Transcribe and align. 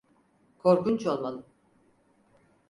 Korkunç 0.57 1.07
olmalı. 1.07 1.43